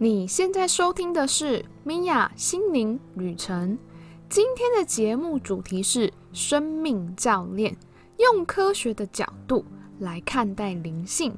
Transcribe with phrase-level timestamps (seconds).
[0.00, 3.76] 你现在收听的是米娅心灵旅程。
[4.28, 7.76] 今天的节目主题是生命教练，
[8.18, 9.64] 用科学的角度
[9.98, 11.34] 来看待灵性。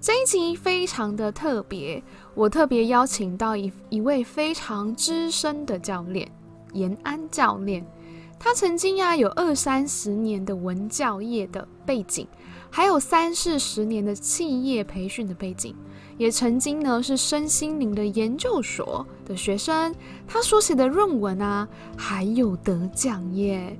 [0.00, 2.00] 这一集非常的特别，
[2.36, 6.30] 我特别邀请到一一位非常资深的教练，
[6.72, 7.84] 延安教练。
[8.38, 12.28] 他曾经呀有二三十年的文教业的背景，
[12.70, 15.74] 还有三四十年的企业培训的背景，
[16.16, 19.94] 也曾经呢是身心灵的研究所的学生。
[20.26, 23.76] 他所写的论文啊，还有得奖耶。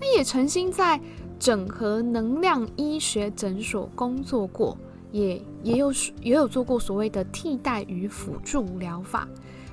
[0.00, 1.00] 那也曾经在
[1.38, 4.76] 整合能量医学诊所工作过。
[5.10, 9.26] 也也有也有做过所谓的替代与辅助疗法，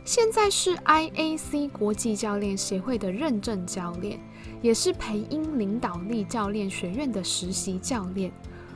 [0.06, 4.18] 现在是 IAC 国际教练协会的认证教练，
[4.62, 8.32] 也是培英领导力教练学院的实习教练，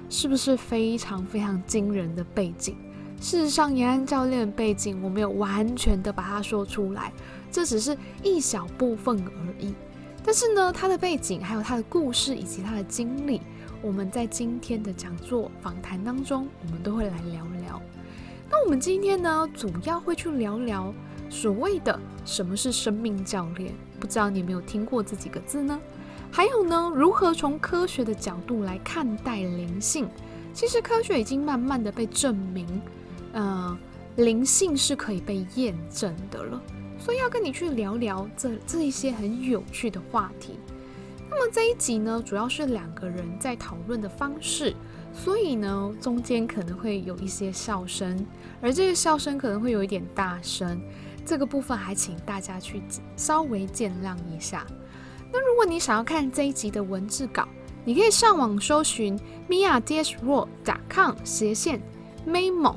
[0.09, 2.75] 是不是非常非常惊人的背景？
[3.19, 7.11] 事实上，延安教练的背景我没有完全的把它说出来，
[7.51, 9.73] 这只是一小部分而已。
[10.23, 13.41] 但是呢，他的背景还有他的故事以及他的经历。
[13.81, 17.81] 我们在今天的讲座访谈当中，我们都会来聊聊。
[18.49, 20.93] 那我们今天呢，主要会去聊聊
[21.29, 23.73] 所谓的什么是生命教练。
[23.99, 25.79] 不知道你有没有听过这几个字呢？
[26.31, 30.07] 还有呢，如何从科学的角度来看待灵性？
[30.53, 32.67] 其实科学已经慢慢的被证明，
[33.33, 33.77] 呃，
[34.17, 36.61] 灵性是可以被验证的了。
[36.97, 40.59] 所以要跟你去聊聊这这一些很有趣的话题。
[41.29, 44.75] 那么这一集呢，主要是两个人在讨论的方式，
[45.13, 48.25] 所以呢，中间可能会有一些笑声，
[48.61, 50.81] 而这个笑声可能会有一点大声，
[51.23, 52.81] 这个部分还请大家去
[53.15, 54.65] 稍微见谅一下。
[55.31, 57.47] 那如果你想要看这一集的文字稿，
[57.85, 61.79] 你可以上网搜寻 miadsroad.com 斜线
[62.27, 62.75] memo，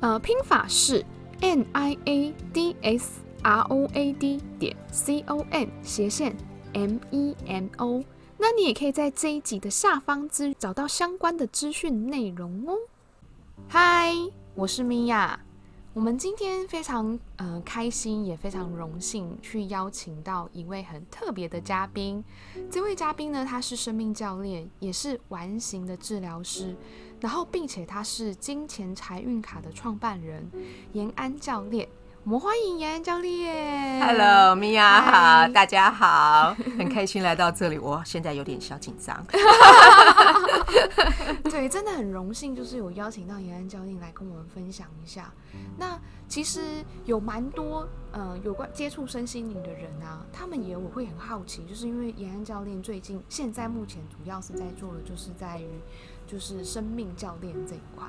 [0.00, 1.04] 呃，拼法是
[1.42, 6.34] n i a d s r o a d 点 c o m 斜线。
[6.72, 8.02] M E M O，
[8.38, 12.76] 那你也可以在这一集的下方资找到相关的资讯内容哦。
[13.68, 14.14] 嗨，
[14.54, 15.40] 我是米娅，
[15.92, 22.24] 我们今天非常呃开心，也非常荣幸去邀请到一位很特别的嘉宾。
[22.70, 26.76] 这位嘉宾呢，他是生命教练，也是完形的治疗师，
[27.20, 30.50] 然后并且他是金钱财运卡的创办人，
[30.92, 31.86] 延安教练。
[32.24, 34.00] 我们欢迎延安教练。
[34.00, 37.78] Hello，米娅好，大家好，很开心来到这里。
[37.78, 39.22] 我现在有点小紧张。
[41.44, 45.30] 对，真的很荣幸，就是有邀请到延安教练来跟我们分享一下。
[45.76, 45.98] 那
[46.28, 55.68] 其实有蛮多呃有关接触身心灵的人啊，他们也我会很好奇，就是因为延安教练最近现在目前主要是在做的，就是在于
[56.30, 58.06] 就是生命教练这一块。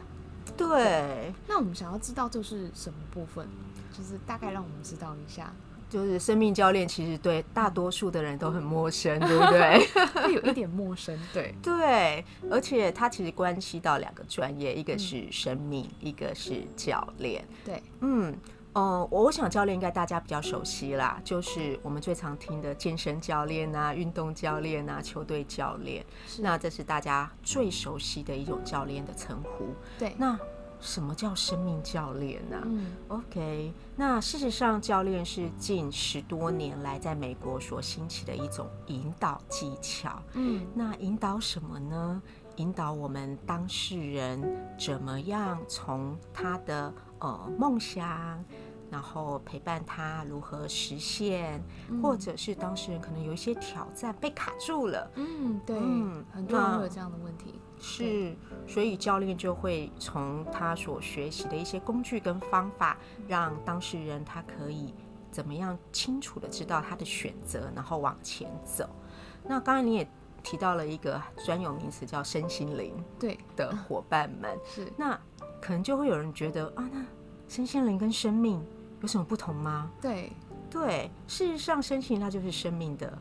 [0.57, 3.47] 对，对，那我们想要知道这是什么部分？
[3.91, 5.53] 就是大概让我们知道一下，
[5.89, 9.85] 就是生命教练其实对大多数的人都很陌生， 对不对？
[10.23, 17.45] 会有一点陌生，对对，而且它其实关系到两个专业，一个是生命，嗯、一个是教练。
[17.65, 18.33] 对，嗯，
[18.73, 26.05] 呃，我想教练应该大家比较熟悉啦，就是我们最常听的健身教练啊、运动教练啊、球队教练，
[26.39, 29.73] 那这是大家最熟悉的一种教练的称呼。
[29.99, 30.37] 对，那。
[30.83, 32.57] 什么叫生命教练呢？
[32.65, 40.19] 嗯，OK，那事实上，教练是近十多年来在美国所兴起的一种引导技巧。
[40.33, 42.19] 嗯，那引导什么呢？
[42.57, 44.41] 引导我们当事人
[44.78, 48.44] 怎么样从他的呃梦想，
[48.89, 55.09] 然后陪伴他如何实现，嗯、或者是当事人可能有一些挑战被卡住了。
[55.16, 57.59] 嗯，对，嗯，很多人会有这样的问题。
[57.79, 58.35] 是，
[58.67, 62.97] 所以教练就会从他所学习的一些工具跟方法，
[63.28, 64.94] 让当事人他可以
[65.31, 68.88] 怎么样清楚的知道他的选择，然后往前走。
[69.44, 70.07] 那刚才你也
[70.44, 73.38] 提到了一个专有名词叫身心灵，对。
[73.56, 75.19] 的伙伴们 是，那
[75.62, 77.06] 可能就会有人觉得啊，那
[77.47, 78.64] 身心灵跟生命
[79.02, 79.90] 有什么不同吗？
[80.02, 80.32] 对。
[80.70, 83.17] 对，事实上身心灵它就是生命的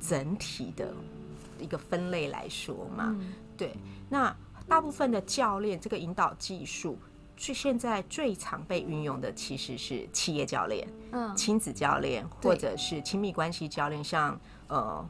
[0.00, 0.92] 整体的
[1.58, 3.04] 一个分类来说嘛。
[3.06, 3.32] 嗯。
[3.56, 3.76] 对，
[4.08, 4.34] 那
[4.66, 6.98] 大部分的教练这个引导技术，
[7.36, 15.08] 是现在最常被运用的其实是企业教练、嗯，亲子教练，或者是亲密关系教练，像呃，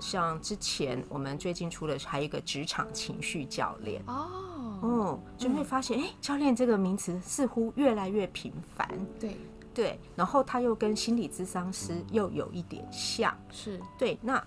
[0.00, 8.88] 像之前我们最近出的还有一个职场情绪教练哦，嗯，就会发现哎、欸，教练这个名词似乎越来越频繁，
[9.18, 9.36] 对
[9.74, 14.42] 对，然后他又跟心理咨商师又有一点像，是对，那。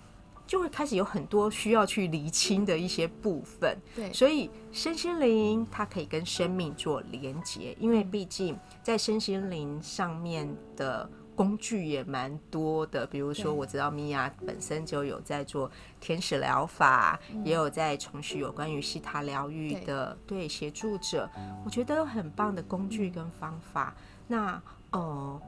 [0.45, 3.77] 就会开始有很多需要去厘清的一些部分。
[3.95, 13.05] 对，所以身心灵它可以跟生命做连结，因为毕竟在身心灵上面的工具也蛮多的。
[13.05, 15.69] 比如说，我知道米娅本身就有在做
[15.99, 21.29] 天使疗法，也有在从事有关于西塔疗愈的对协助者，
[21.65, 23.95] 我觉得很棒的工具跟方法。
[24.27, 25.41] 那呃。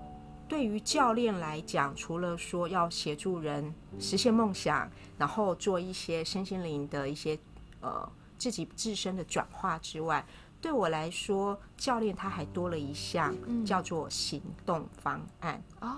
[0.47, 7.35] 对于教练来讲，除了说要协助人实现梦想，然后做一些身心灵的一些
[7.81, 8.07] 呃
[8.37, 10.23] 自己自身的转化之外，
[10.65, 15.61] 对我来说，教练他还多了一项叫做行动方案。
[15.79, 15.95] 哦，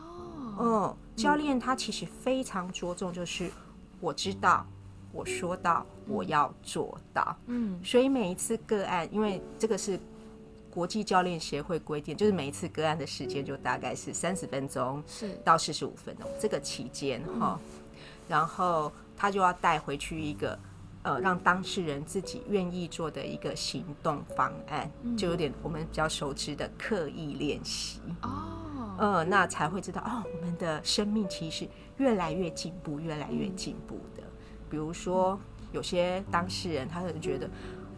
[0.59, 3.49] 嗯，教练他其实非常着重，就是
[4.01, 4.67] 我知道，
[5.13, 7.33] 我说到，我要做到。
[7.45, 9.97] 嗯，所以每一次个案，因为这个是。
[10.69, 15.35] 国际教练协会规定，就是每一次个案的时间就大概是三十分钟，是。
[15.43, 17.59] 到四十五分钟这个期间哈，
[18.27, 20.59] 然后他就要带回去一个
[21.07, 31.65] 呃，让当事人自己愿意做的一个行动方案，就有点我们比较熟知的刻意练习哦，呃，那才会知道哦，我们的生命其实
[31.95, 34.23] 越来越进步，越来越进步的。
[34.69, 35.39] 比如说
[35.71, 37.49] 有些当事人，他可能觉得。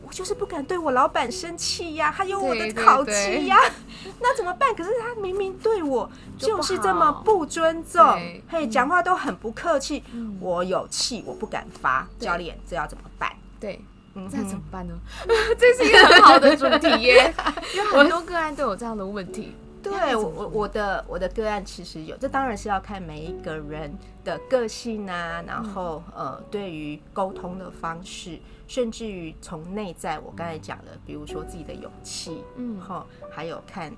[0.10, 3.56] 我就是不敢对我老板生气呀，还有我的考绩呀，
[4.20, 4.74] 那怎么办？
[4.74, 8.04] 可是他明明对我就是这么不尊重，
[8.48, 10.04] 嘿，讲话都很不客气，
[10.40, 12.08] 我有气我不敢发。
[12.20, 13.32] 教练，这要怎么办？
[13.60, 13.80] 对，
[14.16, 14.96] 嗯，这怎么办呢？
[15.60, 17.32] 这是一个很好的主题耶，
[17.78, 19.54] 有很多个案都有这样的问题。
[19.82, 23.92] 对我我我的我的个案其实有，这当然是要看每一个人
[24.24, 33.96] 的个性啊，然后呃，对于沟通的方式，甚至于从内在，我刚才讲的，比如说自己的勇气，嗯，后，还有看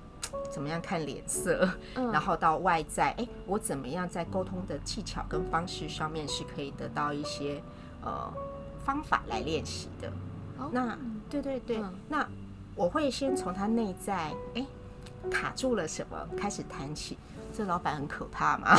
[0.50, 7.60] 怎么样看脸色，然后到外在，哎，我怎么样在沟通的技巧跟方式上面是可以得到一些
[8.02, 8.32] 呃
[8.84, 10.12] 方法来练习的。
[10.70, 10.96] 那
[11.28, 12.28] 对对对，那
[12.76, 14.64] 我会先从他内在，哎。
[15.30, 16.16] 卡住了什么？
[16.36, 17.18] 开始谈起，
[17.52, 18.76] 这老板很可怕吗？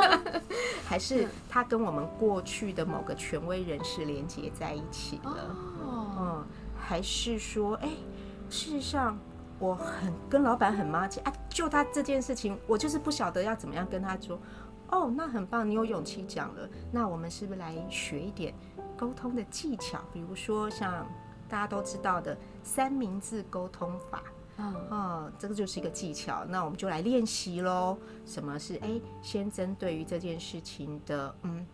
[0.86, 5.56] 还是他跟我们过去的某个权威人士连接在一起了？
[6.18, 6.44] 嗯，
[6.76, 7.88] 还是说，哎，
[8.48, 9.16] 事实上
[9.58, 14.38] 我很跟老板很默契啊，就他这件事情，我就是不晓得要怎么样跟他说。
[14.92, 16.68] 哦，那很棒，你有勇气讲了。
[16.90, 18.52] 那我们是不是来学一点
[18.98, 20.00] 沟通的技巧？
[20.12, 21.06] 比如说像
[21.48, 24.20] 大家都知道的三明治沟通法。
[24.90, 27.96] 嗯，这个就是一个技巧，那我们就来练习喽。
[28.26, 29.00] 什么是哎？
[29.22, 31.66] 先针对于这件事情的，嗯，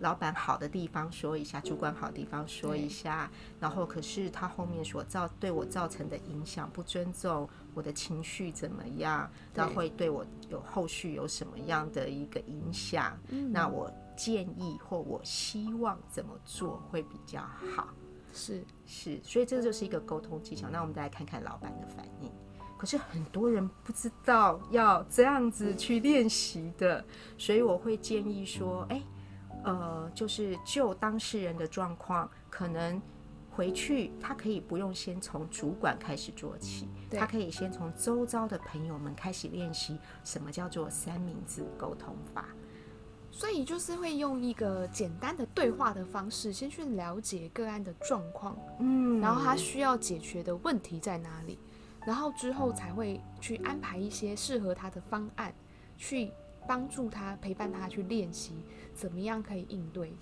[0.00, 9.30] 老板好的地方说一下，主管好的地方说一下，然后可是他后面所造对我造成的影响，不尊重我的情绪怎么样？
[9.54, 13.18] 那会对我有后续有什么样的一个影响？
[13.50, 17.40] 那我建议或我希望怎么做会比较
[17.74, 17.88] 好？
[18.32, 20.68] 是是，所以这就是一个沟通技巧。
[20.70, 22.30] 那我们再来看看老板的反应。
[22.78, 27.04] 可是很多人不知道要这样子去练习的，
[27.36, 29.02] 所以我会建议说，哎，
[29.64, 32.98] 呃，就是就当事人的状况，可能
[33.50, 42.46] 回去他可以不用先从主管开始做起，他可以先从周遭的朋友们开始练习什么叫做三明治沟通法。
[43.32, 51.58] 所以就是会用一个简单的对话的方式，先去了解个案的状况，嗯，然后他需要解决的问题在哪里，
[52.04, 55.54] 然后之后才会去安排一些适合他的方案，
[55.96, 56.30] 去
[56.68, 58.54] 帮助他、陪伴他去练习
[58.94, 60.12] 怎么样可以应对。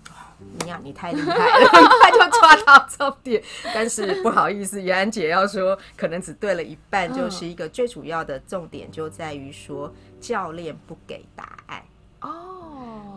[0.61, 3.43] 你呀，你太厉害了， 很快就抓到重点。
[3.73, 11.83] 但是不好意思，袁安姐要说，可能只对了一半，就是一个最主要的重点就在于说，教练不给答案。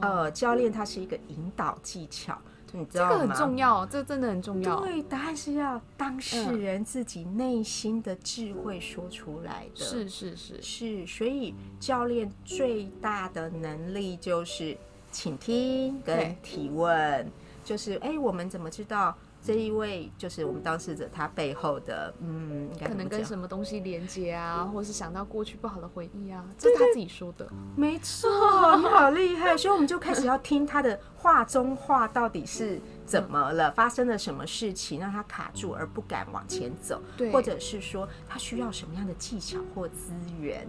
[0.02, 2.36] 哦，呃，教练他是一个引导技巧，
[2.72, 3.10] 你知道吗？
[3.12, 4.80] 这个很重要，这个真的很重要。
[4.80, 9.84] 对，答案是要当事人自己内心的智慧说出来的。
[9.84, 14.76] 是是是是，所以教练最大的能力就是
[15.10, 17.30] 倾听跟提问，
[17.64, 19.16] 就是哎，我们怎么知道？
[19.44, 27.48] 这一位就是我们当事者，他背后的嗯，可能跟什么东西连接啊，或是想到过去不好的回忆啊，这是他自己说的。
[27.76, 28.30] 没错，
[28.76, 40.66] 你好厉害，所以我们就开始要听他的话中话，到底是怎么了，发生了什么事情让他卡住而不敢往前走，或者是说他需要什么样的技巧或资源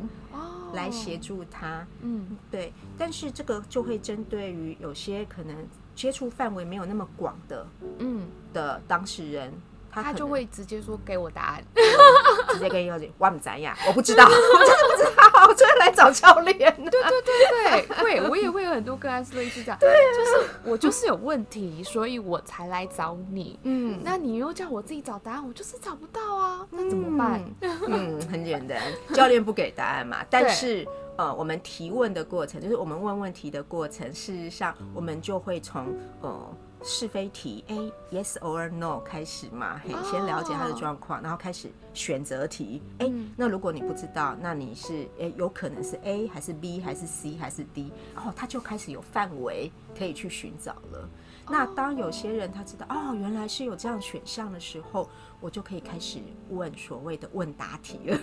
[0.73, 1.85] 来协助他。
[2.01, 2.73] 嗯，对。
[2.97, 5.55] 但是这个就会针对于有些可能。
[5.95, 7.65] 接触范围没有那么广的，
[7.99, 9.53] 嗯，的当事人，
[9.93, 11.63] 他他就会直接说给我答案，
[12.53, 16.57] 直接跟你说我不知呀，我不知道，我真的不知道，我就来找教练。
[16.57, 23.59] 对对对对，会，我也会有很多个案是类似这样，对、啊，就是我就是有问题，所以我才来找你。
[23.63, 27.43] 嗯，那你又叫我自己找答案，我就是找不到啊，那怎么办？
[27.61, 28.81] 嗯，嗯，很简单，
[29.13, 30.87] 教练不给答案嘛，但是。
[31.15, 34.11] 呃，我们提问的过程，就是我们问问题的过程。
[34.11, 42.81] 事实上，我们就会从呃是非题 A yes or no 开始嘛，嘿，先了解他的状况，然后开始选择题。
[42.99, 51.09] 哎、欸，那如果你不知道，那你是哎、欸，有可能是 A 还是 B 还是 C 还是 D，然后他就开始有范围可以去寻找了。
[51.49, 55.09] 那当有些人他知道哦，原来是有这样选项的时候，
[55.41, 58.17] 我就可以开始问所谓的问答题了，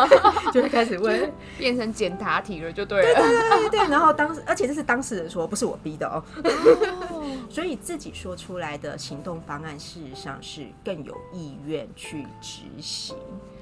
[0.52, 3.20] 就会开始问，变成简答题了，就对了。
[3.20, 3.88] 对对对对对。
[3.90, 6.24] 然后当时，而且这是当事人说，不是我逼的哦。
[7.52, 13.14] 所以自己说出来的行动方案，事实上是更有意愿去执行。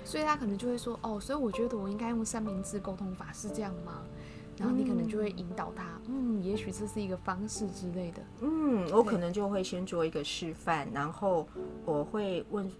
[0.04, 4.00] 所以他可能就会说，哦，所以我觉得我应该用三明治沟通法，是这样吗？
[4.56, 8.23] 然后你可能就会引导他，嗯，也许这是一个方式之类的。
[8.42, 11.49] 嗯，我可能就会先做一个示范，然后
[11.85, 12.70] 我会问，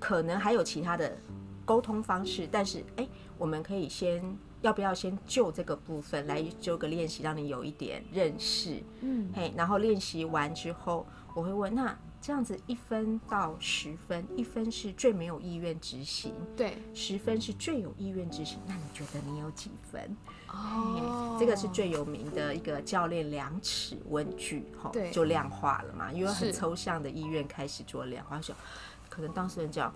[0.00, 1.16] 可能还有其他的
[1.64, 3.06] 沟通方式，但是哎，
[3.38, 4.20] 我们可以先
[4.62, 8.82] 要不要先就这个部分来做个练习，让你有一点认识。
[9.00, 11.96] 嗯，嘿，然后练习完之后，我会问那。
[12.18, 18.58] 这样子一分到十分，一分是最没有意愿执行，对，十分是最有意愿执行。
[18.66, 20.16] 那你觉得你有几分？
[20.48, 26.10] 哦，这个是最有名的一个教练量尺问句，哈，就量化了嘛。
[26.10, 28.52] 因为很抽象的意愿开始做量化，说
[29.16, 29.90] 可能当事人讲，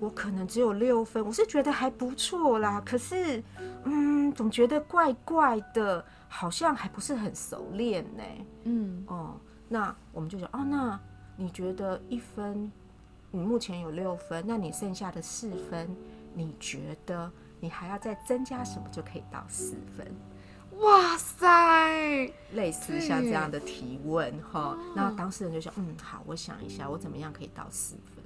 [0.00, 3.42] 我可能只有六分，我是觉得还不错啦，可是，
[3.84, 8.22] 嗯，总觉得怪怪的，好像还不是很熟练呢。
[8.64, 9.36] 嗯，哦，
[9.68, 10.98] 那我们就讲，哦，那。
[11.40, 12.68] 你觉得一分，
[13.30, 15.88] 你目前有六分，那你剩下的四分，
[16.34, 20.04] 你觉得你还要再增加什么就可以到四分？
[20.80, 28.17] 哇塞，类似像这样的提问哈，那当事人就想：“嗯，好，我想一下，我怎么样可以到四分？”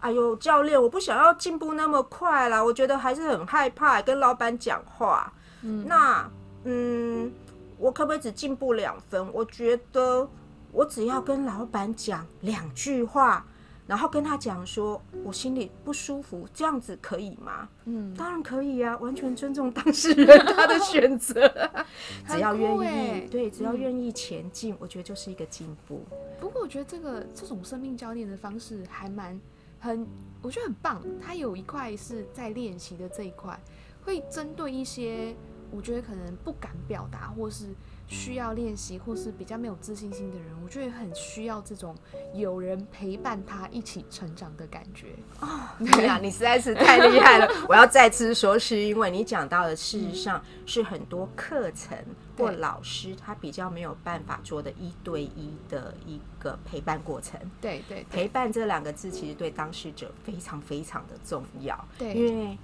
[0.00, 5.32] 哎呦，教练，我不想要进步那么快啦，我觉得还是很害怕跟老板讲话。
[5.62, 6.30] 嗯，那
[6.64, 7.32] 嗯，
[7.78, 9.32] 我可不可以只进步两分？
[9.32, 10.28] 我觉得。
[10.70, 13.42] 我只要跟老板讲两句话，
[13.86, 17.66] 然后跟他讲说我心里不舒服，这样子可以吗？
[17.86, 21.50] 嗯，当然可以啊，完全尊重当事人他的选择，
[22.28, 26.04] 只要愿意，对，只要愿意前进，我觉得就是一个进步。
[26.38, 29.40] 不过我觉得这个这种生命教练的方式还蛮
[29.78, 30.06] 很，
[30.42, 31.02] 我觉得很棒。
[31.20, 33.58] 他有一块是在练习的这一块，
[34.02, 35.34] 会针对一些
[35.70, 37.66] 我觉得可能不敢表达或是。
[38.10, 41.94] 需要练习或是比较没有自信心的人，我觉得很需要这种
[42.32, 45.08] 有人陪伴他一起成长的感觉。
[45.40, 47.46] 哦，对呀，你实在是太厉害了！
[47.68, 51.98] 我要再次说，是因为你讲到的，事实上是很多课程
[52.38, 57.38] 或老师他比较没有办法做的一对一的一个陪伴过程。
[57.60, 61.86] 对对，陪伴这两个字其实对当事者非常非常的重要。
[61.98, 62.56] 对，因为。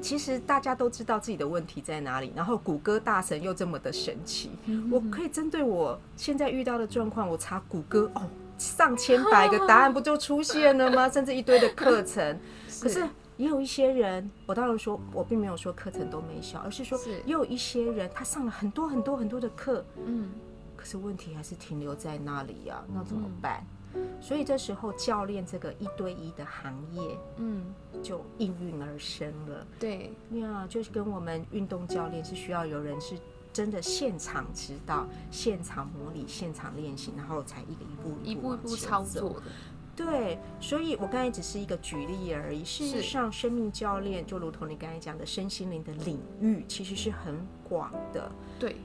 [0.00, 8.22] 其实大家都知道自己的问题在哪里，然后谷歌大神又这么的神奇，嗯、我可以针对我现在遇到的状况，我查谷歌哦，
[8.58, 11.08] 上千百个 答案不就出现了吗？
[11.08, 12.38] 甚至一堆的课程。
[12.68, 20.28] 是可是也有一些人，我当然说我并没有说课程都没效，而是说也有一些人他上了很多很多很多的课，嗯，
[20.76, 23.60] 可是问题还是停留在那里呀、啊，那怎么办？
[23.60, 23.77] 嗯
[24.20, 27.64] 所以这时候教练这个一对一的行业，嗯，
[28.02, 29.66] 就应运而生了。
[29.78, 33.16] 对呀，就是跟我们运动教练是需要有人是
[33.52, 39.42] 真的现场指导、现场模拟、现场练习，然后才一个一步一步一步操作的。
[39.96, 42.64] 对，所以我刚才只是一个举例而已。
[42.64, 47.36] 事实上，生命教练就如同你刚才讲的，身心灵的领域其实是很
[47.68, 48.30] 广的。
[48.60, 48.76] 对。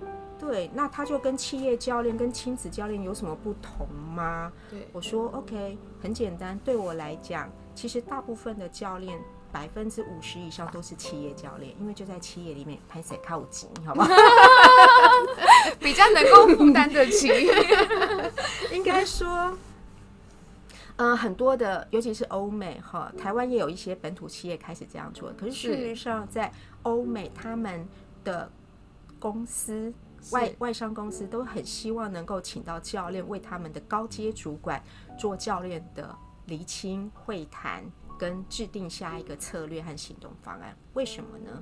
[0.46, 4.52] 对，那他就跟企业教练、跟亲子教练有什么不同吗？
[4.70, 6.60] 对，我说 OK，很简单。
[6.66, 9.18] 对我来讲，其实大部分的教练
[9.54, 14.06] 百分之五十以上都是企业教练，因为就在企业里面拍谁靠紧，好吗？
[15.80, 17.30] 比较能够负担得起。
[18.76, 19.28] 应该说，
[20.98, 25.32] 嗯、呃，很多的，尤其是欧美哈，台湾也有一些本土企业开始这样做。
[25.40, 27.88] 可是事实上，在欧美，他们
[28.26, 28.52] 的
[29.20, 29.94] 公司。
[30.32, 34.82] 外外商公司都很希望能够请到教练为他们的高阶主管
[35.18, 36.15] 做教练的
[36.46, 37.84] 厘清、会谈
[38.18, 40.75] 跟制定下一个策略和行动方案。
[40.94, 41.62] 为什么呢？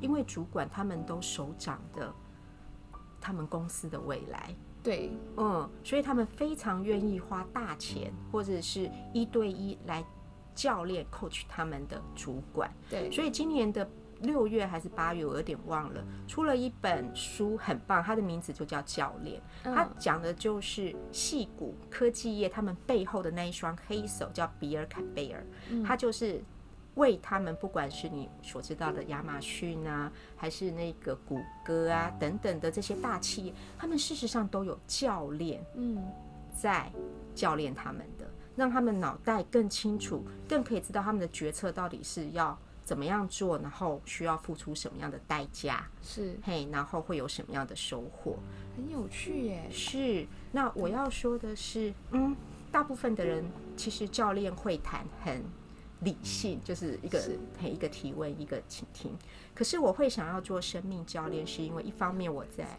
[0.00, 2.12] 因为主管他们都手掌的
[3.20, 4.54] 他们公司的未来。
[4.82, 10.04] 对，嗯，所以他们非常愿意花大钱或者是一对一来
[10.54, 12.72] 教练 coach 他们的主管。
[12.88, 13.88] 对，所以今年的
[14.20, 19.40] 六月还是八月，我有点忘了，出了一本书很棒，它的名字就叫教练。
[19.62, 25.46] 它讲的就是戏骨科技业他们背后的那一双黑手，叫比尔坎贝尔。
[25.86, 26.42] 他就是
[26.96, 36.02] 为他们，不管是你所知道的亚马逊啊，还是那个谷歌啊等等的这些大企业，他们事实上都有教练，嗯，
[36.52, 36.90] 在
[37.36, 42.58] 教练他们的，让他们脑袋更清楚，更可以知道他们的决策到底是要。
[42.88, 45.86] 怎么样做，然后需要付出什么样的代价？
[46.02, 48.38] 是，嘿，然后会有什么样的收获？
[48.74, 49.68] 很有趣耶。
[49.70, 52.34] 是，那我要说的是，嗯，
[52.72, 53.44] 大部分的人
[53.76, 55.44] 其实教练会谈很
[56.00, 57.22] 理性，就是一个
[57.60, 59.14] 嘿一个提问，一个倾听。
[59.54, 62.78] 可是我会想要做生命教练，是因为一方面我在。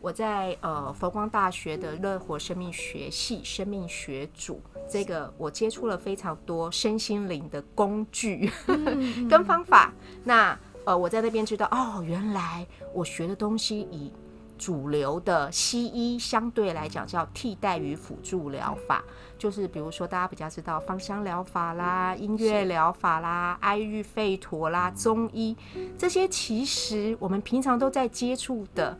[0.00, 8.50] 我在呃佛光大学的乐活生命学系生命学组，这个我接触了非常多身心灵的工具
[9.28, 9.92] 跟方法。
[10.24, 14.10] 那呃我在那边知道，哦，原来我学的东西以
[14.56, 19.04] 主流的西医相对来讲叫替代与辅助疗法，
[19.38, 25.54] 就是比如说大家比较知道芳香疗法啦、音乐疗法啦、艾育吠陀啦、中医
[25.98, 28.98] 这些，其实我们平常都在接触的。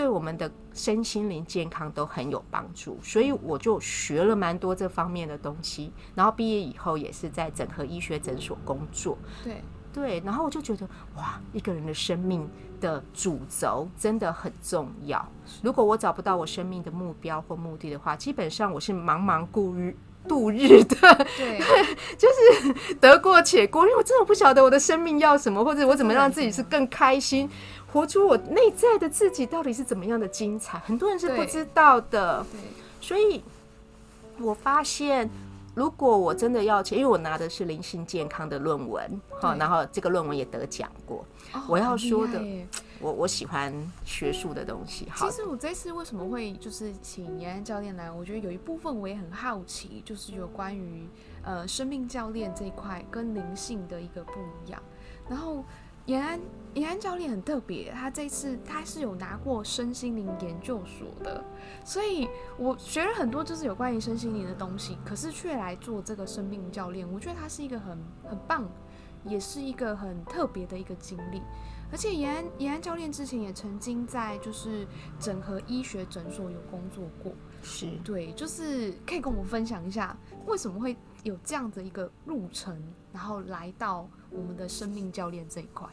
[0.00, 5.92] 对我们的身心灵健康都很有帮助，所以我就学了蛮多这方面的东西。
[6.14, 9.18] 然后毕业以后也是在整合医学诊所工作。
[9.44, 12.48] 对对，然后我就觉得哇，一个人的生命
[12.80, 15.22] 的主轴真的很重要。
[15.62, 19.94] 如果我找不到我生命的目标或目的的话，基本上我是茫茫故日
[20.26, 20.96] 度日的。
[21.36, 21.58] 对，
[22.16, 27.50] 就是得过且过，因为我真的不晓得我的生命要什么，或者我怎么让自己是更开心。
[27.92, 32.44] 活出我内在的自己到底是怎么样的精彩，很多人是不知道的。
[33.00, 33.42] 所以
[34.38, 35.28] 我发现，
[35.74, 41.24] 如果我真的要钱，因为我拿的是灵性健康的论文，好，然后这个论文也得奖过。
[41.66, 42.40] 我要说的，
[43.00, 45.08] 我我喜欢学术的东西。
[45.16, 51.08] 其实我这次为什么会就是请延安教练来，我觉得有一部分我也很好奇，就是有关于
[51.42, 54.32] 呃生命教练这一块跟灵性的一个不
[54.64, 54.80] 一样，
[55.28, 55.64] 然后。
[56.10, 56.40] 延安
[56.74, 61.44] 延安教练很特别，他这次他是有拿过身心灵研究所的，
[61.84, 68.68] 所以我学了很多就是有关于身心灵的东西，可是却来做这个生命教练，我觉得他是一个很很棒，
[69.24, 71.40] 也是一个很特别的一个经历。
[71.92, 74.86] 而且延安延安教练之前也曾经在就是
[75.18, 77.86] 整合医学诊所有工作过，是。
[78.04, 82.80] 对，就是可以跟我们分享一下为什么会有这样的一个路程，
[83.12, 85.88] 然后来到我们的生命教练这一块。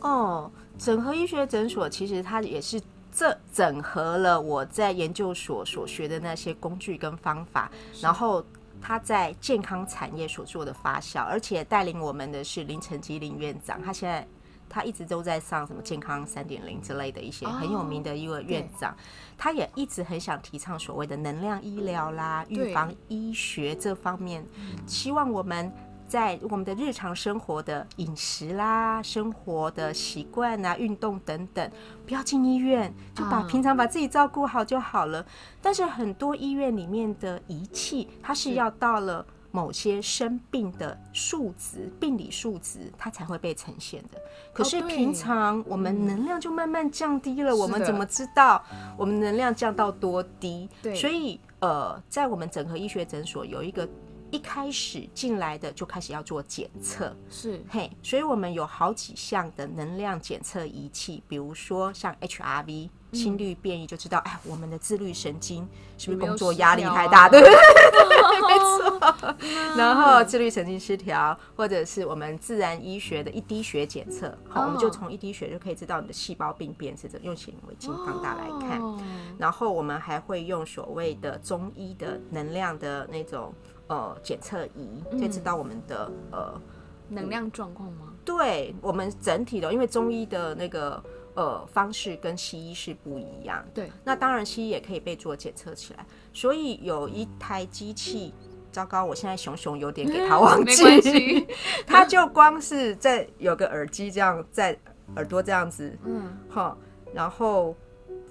[0.00, 8.44] 哦，整合医学诊所其实它也是这整合了我在研究所所学的那些工具跟方法，然后
[8.80, 14.26] 他在健康产业所做的发酵，而且带领我们的是林成吉林院长，他现在
[14.68, 18.94] 他一直都在上什么健康三点零之类的一些很有名的一位院长，
[19.38, 24.44] 他也一直很想提倡所谓的能量医疗啦、预防医学这方面，
[24.86, 25.72] 希望我们。
[26.08, 31.70] 在我们的日常生活的饮食啦、生活的习惯啊、运动等等，
[32.06, 35.24] 不要进医院，就把平常把自己照顾好就好了。
[35.60, 44.20] 但是很多医院里面的仪器，它是要到了某些生病的数值、病理数值，它才会被呈现的。
[44.52, 48.64] 可是平常我们能量就慢慢降低了，我们怎么知道
[48.96, 50.68] 我们能量降到多低？
[50.80, 53.88] 对，所以呃，在我们整合医学诊所有一个。
[54.30, 67.28] 一开始进来的就开始要做检测，是嘿，所以我们有好几项的能量检测仪器，比如说像 HRV 心率变异，就知道哎，我们的自律神经是不是工作压力太大？
[67.30, 69.36] 对，没错。
[69.76, 78.82] 然后自律神经失调，或者是我们自然医学的一滴血检测，好，我们就从一滴血就可以知道你的细胞病变是怎么，用显微镜放大来看。
[79.38, 83.54] 然后我们还会用所谓的中医的能量的那种。
[83.88, 86.60] 呃，检测仪可以知道我们的、嗯、呃
[87.08, 88.12] 能量状况吗？
[88.24, 91.00] 对，我们整体的，因为中医的那个
[91.34, 93.64] 呃方式跟西医是不一样。
[93.72, 96.04] 对，那当然西医也可以被做检测起来。
[96.32, 98.34] 所以有一台机器，
[98.72, 101.46] 糟糕，我现在熊熊有点给他忘记，
[101.86, 104.76] 他 就光是在有个耳机这样在
[105.14, 106.76] 耳朵这样子，嗯，好，
[107.14, 107.72] 然后。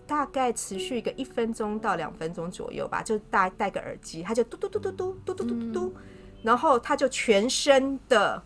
[0.07, 5.93] 大概持续一个一分钟到两分钟左右吧，就戴戴个耳机，它就嘟嘟嘟嘟嘟嘟嘟嘟嘟嘟，
[6.43, 8.41] 然后它就全身的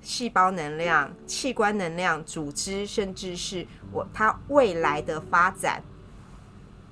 [0.00, 5.82] 细胞能量、器官能量、组织，甚至是我它未来的发展，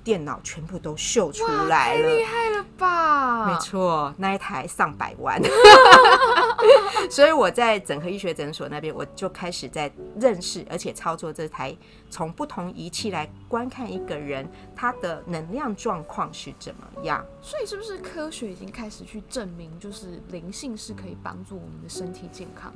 [0.03, 3.47] 电脑全部都秀出来了，太厉害了吧？
[3.47, 5.41] 没错，那一台上百万。
[7.09, 11.75] 所以我在整合医学诊所那边，我就开始在认识而且操作这台，
[12.09, 17.25] 从不同仪器来观看一个人他的能量状况是怎么样。
[17.41, 22.73] 所以是不是科学已经开始去证明，就是灵性是可以帮助我们的身体健康？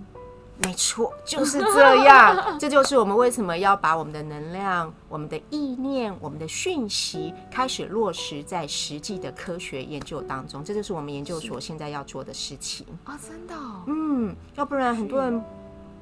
[0.64, 2.36] 没错，就是这样。
[2.60, 10.64] 这就是我们为什么要把我们的能量、我们的意念、我们的讯息开始落实在实际的科学研究当中。
[10.64, 13.18] 这就是我们研究所现在要做的事情啊！
[13.22, 13.54] 真的，
[13.86, 15.40] 嗯，要不然很多人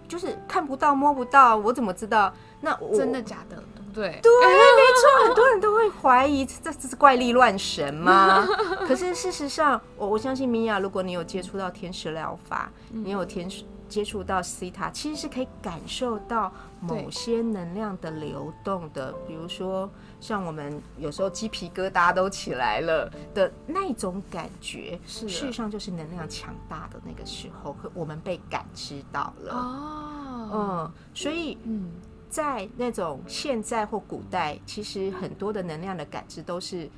[0.07, 2.33] 就是看不到、摸不到，我怎么知道？
[2.61, 3.57] 那我真的假的？
[3.57, 4.19] 对不对？
[4.23, 4.53] 对，没
[5.01, 8.47] 错，很多人都会怀疑这这是怪力乱神吗？
[8.87, 13.63] 可是事实上，我我相信米娅，如果你有接触到天使疗法，你有天使。
[13.87, 29.53] 接触到西塔，其实是可以感受到某些能量的流动的，比如说像我们有时候鸡皮疙瘩都起来了的那种感觉，事实上就是能量强大的那个时候，我们被感知到了。
[29.53, 31.91] 哦，嗯，所以嗯，
[32.29, 36.89] 在那种现在或古代，其实很多的能量的感知都是。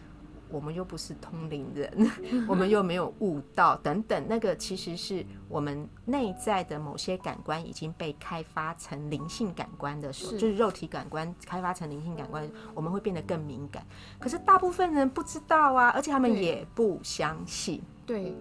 [0.50, 2.12] 我们又不是通灵人，
[2.48, 13.86] 我们又没有悟道等等，那个其实是我们内在的某些感官已经被开发成灵性感官的时候，就是肉体感官开发成灵性感官，我们会变得更敏感。
[14.20, 17.82] 可是大部分人不知道啊，而且他们也不相信。
[18.06, 18.34] 对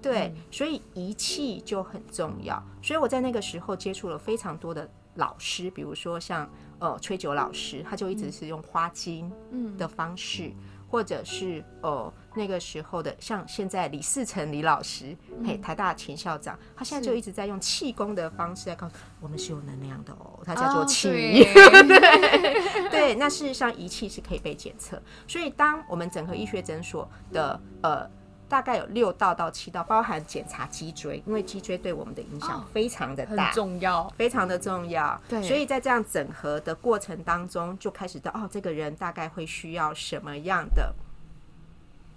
[0.00, 2.62] 对，所以仪器就很重要。
[2.82, 10.48] 所以我在那个时候接触了非常多的老师，比如说像呃崔九老师，他就一直是用花精嗯的方式。
[10.48, 10.54] 嗯
[10.90, 21.08] 或者是哦，那个时候的，像现在李世成李老师，嗯、嘿，台大前校长，他现在就一直在用气功的方式在告诉我们是有能量的哦，他叫做气。
[21.08, 22.00] 哦、对，
[22.90, 28.10] 对，对，那事实上仪器是可以被检测，所以当我们整合医学诊所的呃。
[28.50, 35.18] 大概有六道到七道，包含检查脊椎，因为脊椎对我们的影响非常的大，很重要，非常的重要。
[35.28, 40.92] 对，所以在这样整合的过程当中，就开始到哦，这个人大概会需要什么样的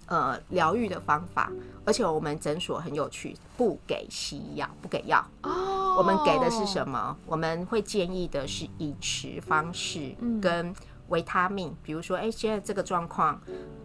[0.06, 1.52] 呃疗愈的方法，
[1.84, 7.16] 而且我们诊所很有趣，不给西药，不给药哦，我们给的是什么？
[7.26, 10.74] 我们会建议的是饮食方式跟
[11.10, 13.40] 维他命，比如说，哎，现在这个状况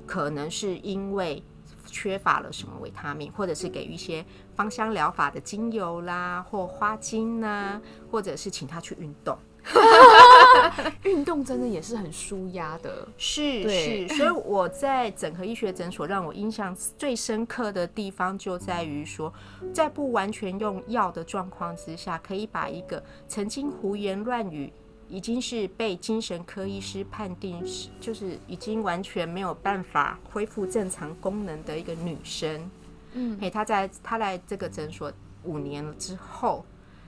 [0.08, 1.44] 可能是因为。
[1.90, 4.26] 缺乏了什么维他命，或者是给予一些
[4.56, 9.38] 芳香疗法的精油啦，或花精呐，或者是请他去运动。
[11.04, 14.08] 运动真的也是很舒压的，是是。
[14.16, 19.32] 所以我在整合医学诊所，让我印象最深刻的地方就在于说，
[19.74, 24.72] 在不完全用药的状况之下，可以把一个曾经胡言乱语。
[25.10, 32.70] 已经是被精神科医师判定是，就是已经完全没有办法恢复正常功能的一个女生。
[33.14, 35.12] 嗯，哎，她在她来这个诊所
[35.44, 36.64] 五年了之后，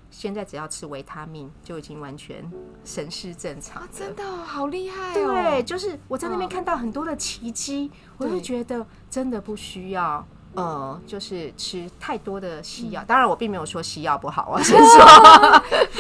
[0.09, 2.43] 现在只要吃维他命就已经完全
[2.83, 3.83] 神识正常。
[3.83, 5.31] 啊，真的好厉害哦！
[5.31, 10.25] 对，就是我在那边看到很多的奇迹，哦，我就觉得真的不需要。
[10.53, 15.05] 呃，就是吃太多的西药，当然我并没有说西药不好啊，先 说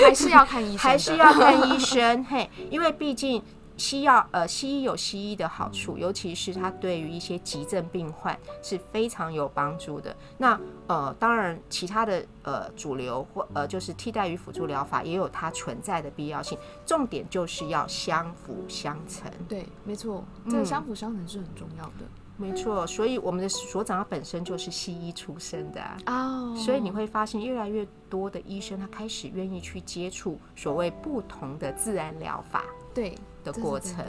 [0.05, 3.41] 还是要看医生，还是要看医生，嘿，因为毕竟
[3.77, 10.15] 西药，呃，西医有西医的好处，尤其是它对于一些急症病患是非常有帮助的。
[10.37, 19.31] 那呃，当然其他的呃主流或呃就是替代与辅助疗法也有它存在的必要性，重点就是要相辅相成。
[19.47, 21.91] 对，没错，这个相辅相成是很重要的。
[22.01, 26.57] 嗯没错，所以我们的所长他本身就是西医出身的啊，oh.
[26.57, 32.63] 所以你会发现越来越多的医生他开始愿意去接触所谓不同的自然疗法
[32.95, 34.03] 对的过程，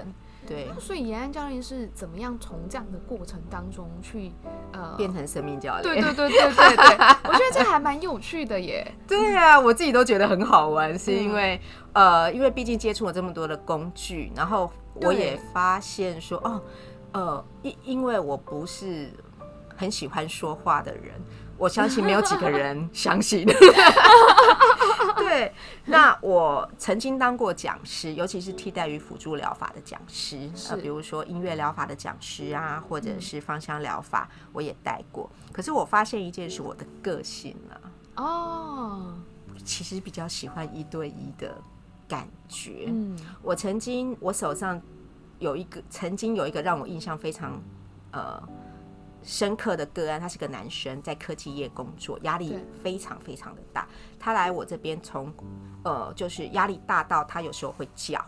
[0.48, 0.68] 对。
[0.80, 4.32] 所以延安教练是怎么样从这样的过程当中去
[4.72, 5.82] 呃变成生命教练？
[5.82, 8.90] 对对 对对对对，我觉得这还蛮有趣的耶。
[9.06, 11.60] 对啊，我自己都觉得很好玩，是因为、
[11.92, 16.60] 嗯、呃，因为毕竟接触了这么多的工具，然后我也发现说哦。
[17.12, 19.10] 呃，因因为我不是
[19.76, 21.20] 很喜欢说话的人，
[21.58, 23.46] 我相信没有几个人相信。
[25.16, 25.52] 对，
[25.84, 35.30] 那我曾经当过讲师，尤其是替代与辅助疗法的讲师，呃，比如说音乐疗法的讲师啊，或者是芳香疗法，我也带过。
[35.52, 37.74] 可是我发现一件事，我的个性啊，
[38.16, 39.14] 哦，
[39.64, 41.54] 其实比较喜欢一对一的
[42.08, 42.86] 感觉。
[42.88, 44.80] 嗯，我曾经我手上。
[45.42, 47.60] 有一个曾经有一个让我印象非常
[48.12, 48.40] 呃
[49.22, 53.86] 深刻的个案，他是个男生，在科技业工作，压力非常非常的大。
[54.18, 55.32] 他来我这边从
[55.84, 58.24] 呃就是压力大到他有时候会叫，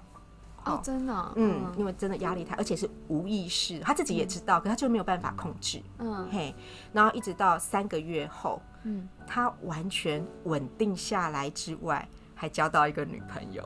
[0.64, 6.54] 哦，真的、哦，嗯，因为真的压力太，而且是无意识，他自己也知道，嗯、可他就没有办法控制，嗯，嘿，
[6.92, 12.08] 然后一直到三个月后，嗯，他完全稳定下来之外，
[12.44, 13.62] 还交到一个女朋友，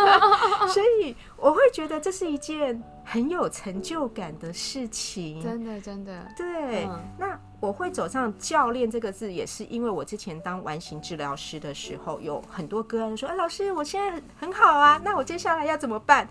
[0.68, 7.38] 所以我会觉得这是一件很有成就感的事情，真的，真的，对，嗯、那。
[7.60, 16.26] 我会走上教练这个字，也是因为我之前当完形治疗师的时候，有很多个人说：“哎，老师，我现在很很好啊，那我接下来要怎么办？”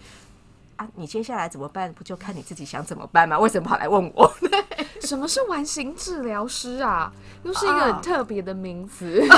[0.77, 1.93] 啊，你接下来怎么办？
[1.93, 3.37] 不就看你自己想怎么办吗？
[3.37, 4.27] 为什么跑来问我？
[5.01, 7.11] 什么是完形治疗师啊？
[7.43, 9.21] 又是一个很特别的名词。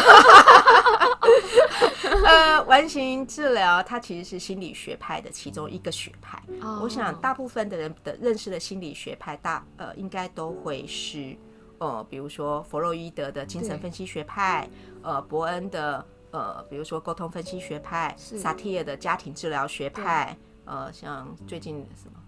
[2.26, 6.41] 呃，完形治疗它其实是心理学派的其中一个学派。
[6.82, 11.38] 我想大部分的人的认识的心理学派大呃，应该都会是。
[11.80, 14.69] 呃，比如说弗洛伊德的精神分析学派，
[15.02, 22.19] 呃，伯恩的呃，比如说沟通分析学派，萨提尔的家庭治疗学派，呃，像最近什么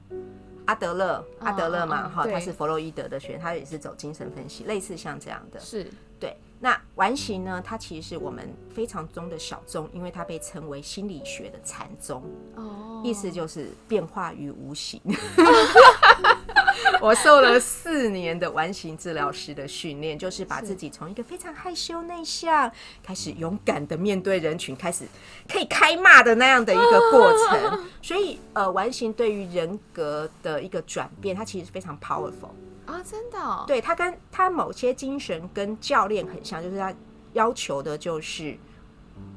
[0.66, 6.36] 阿德勒，哦、阿德勒嘛，哈、哦，他是弗洛伊德的学，他也是走精神分析，类似像这样的，是对。
[6.60, 12.24] 那完形呢，它其实是我们非常中的小宗，因为它被称为心理学的禅宗，
[12.56, 15.02] 哦，意思就是变化于无形。
[17.02, 22.72] 我受了四年的完形治疗师的训练，就是把自己从一个非常害羞内向，
[23.04, 25.06] 开始勇敢的面对人群，开始
[25.48, 27.84] 可以开骂的那样的一个过程。
[28.02, 32.52] 所以，呃，完形对于人格的一个转变，它其实非常 powerful
[32.86, 33.64] 啊，真的、哦。
[33.68, 36.94] 对，它跟它某些精神跟教练很像，就是它
[37.34, 38.58] 要求的就是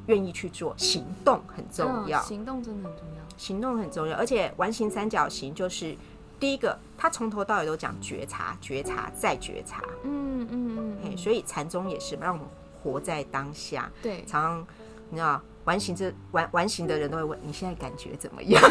[0.07, 5.96] 愿意去做，行动很重要，行动真的很重要，行动很重要，而且完形三角形就是。
[6.38, 9.83] 第一个，他从头到尾都讲觉察、觉察再觉察。
[10.05, 11.16] 嗯嗯嗯。
[11.16, 12.46] 所以禅宗也是让我们
[12.83, 13.90] 活在当下。
[14.03, 14.66] 对，常常
[15.11, 18.62] 你知道，完形这完完形的人都会问：你现在感觉怎么样？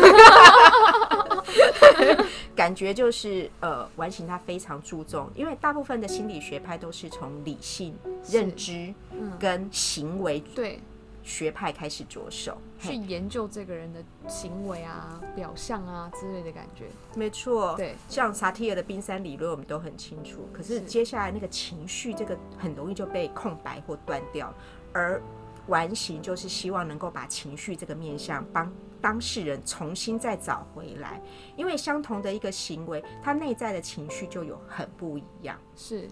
[2.55, 7.93] 感觉就是呃，完形他非常注重，因为大部分的心理学派都是从理性、
[8.29, 8.93] 认知
[9.39, 10.79] 跟行为对。
[11.25, 16.85] 学派开始着手去研究这个人的行为啊、表象啊之类的感觉。
[17.15, 20.47] 没错，对，像萨提尔的冰山理论，我们都很清楚。
[20.53, 24.53] 可是接下来那个情绪，这个很容易就被空白或断掉。
[24.93, 25.19] 而
[25.65, 31.19] 完形就是希望能够把情绪这个面向帮当事人重新再找回来，
[31.57, 35.59] 因为相同的一个行为，他内在的情绪就有很不一样。
[35.75, 36.07] 是，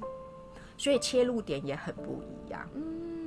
[0.75, 2.67] 所以切入点也很不一样。
[2.73, 3.22] 嗯。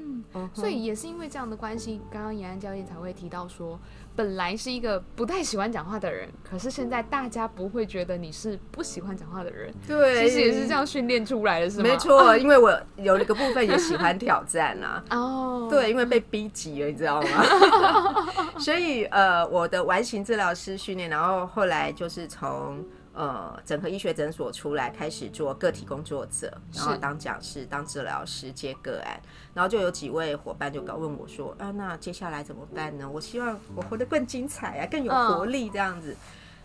[0.53, 3.79] 所以也是因为这样的关系，刚刚延安教练才会提到说，
[4.15, 9.73] 本来是一个不太喜欢讲话的人，可是现在大家不会觉得你是不喜欢讲话的人。
[9.87, 11.85] 对，其实也是这样训练出来的，是吗？
[11.85, 15.03] 没错，因为我有一个部分也喜欢挑战啊。
[15.11, 18.27] 哦，对，因为被逼急了，你知道吗？
[18.59, 22.85] 所以呃，我的完形治疗师训练，然后后来就是从。
[23.17, 29.19] 呃，整合医学诊所出来，开始做个体工作者，然后当讲师、当治疗师接个案，
[29.55, 33.09] 然后就有几位伙伴就搞问我说：“啊，那接下来怎么办呢？
[33.11, 36.13] 我希望我活得更精彩啊，更有活力这样子。
[36.13, 36.17] 嗯”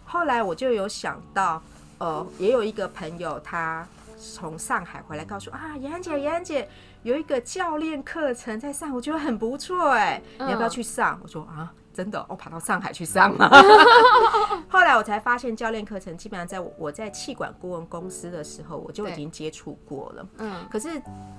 [0.04, 1.64] 后来我就有想到，
[2.00, 3.88] 呃，也有一个朋友他
[4.22, 6.70] 从上海回来，告诉啊，妍姐，妍姐
[7.04, 11.20] 有一个教练课程在上，我觉得很不错哎，你要不要去上？
[11.24, 11.74] 我说啊。
[11.94, 13.50] 真的，我跑到上海去上了。
[14.70, 20.26] 后来我才发现，教练课程基本上在我在气管顾问公司的时候，我就已经接触过了。
[20.38, 20.88] 嗯，可是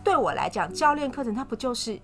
[0.05, 1.99] 对我来讲，教练课程它不就是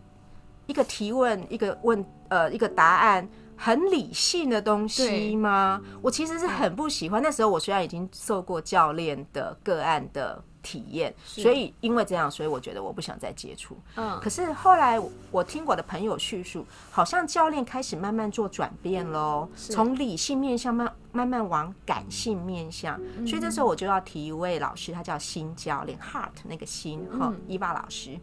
[0.64, 5.78] 一个提问、一个问呃一个答案，很理性的东西吗？
[6.00, 7.22] 我其实是很不喜欢。
[7.22, 10.42] 那时候我虽然已经受过教练的个案的。
[10.68, 13.74] 体验，所以因为这样，所以我觉得我不想再接触。
[13.96, 15.00] 嗯，可是后来
[15.30, 23.00] 我听我的朋友叙述，好像教练开始慢慢做转变喽，从理性面向慢慢慢往感性面向。
[23.26, 28.18] 所以这时候我就要提一位老师，他叫心教练，Heart 那个心哈，伊娃老师，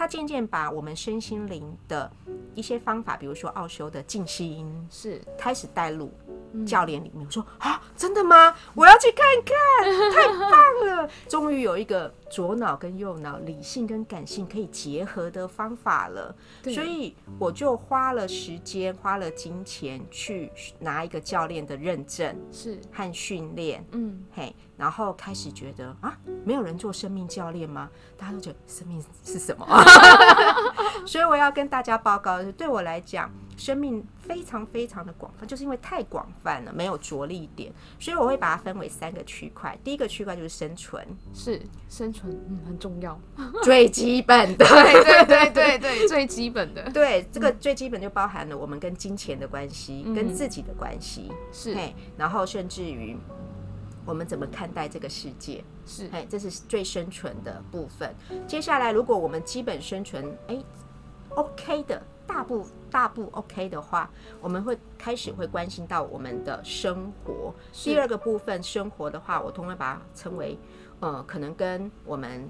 [0.00, 2.10] 他渐渐把我们身心灵的
[2.54, 6.10] 一些方法，比如说奥修的静心，是开始带入。
[6.66, 8.52] 教练里面我说啊，真的吗？
[8.74, 9.56] 我要去看看，
[10.10, 11.08] 太棒了！
[11.28, 16.34] 终于有一个左脑跟右脑、理性跟感性可以结合的方法了。
[16.64, 23.86] 所以我就花了时间、花了金钱去拿一个教练的认证，是和训练。
[23.92, 27.90] 嗯，嘿，然后开始觉得啊，没有人做生命教练吗？
[28.16, 29.66] 大家都觉得生命是什么？
[31.06, 33.30] 所以我要跟大家报告的是，对我来讲。
[33.56, 39.78] 生命非常非常的广泛，就是因为太广泛了，没有着力点，所以我会把它分为三个区块。
[39.84, 43.20] 第一个区块就是生存，是生存，嗯，很重要，
[43.62, 46.88] 最基本的，对对对对对，最基本的。
[46.90, 51.76] 对，这个最基本就包含了我们跟金钱的关系，嗯、跟自己的关系，是，
[52.16, 53.14] 然后甚至于
[54.10, 58.12] 我们怎么看待这个世界，是，哎，这是最生存的部分。
[58.44, 60.60] 接下来，如果我们基本生存，哎
[61.30, 62.02] ，OK 的。
[62.26, 64.08] 大部大部 OK 的话，
[64.40, 67.52] 我们会开始会关心到我们的生活。
[67.72, 70.56] 第二个部分生活的话，我通常把它称为，
[71.00, 72.48] 呃，可能跟我们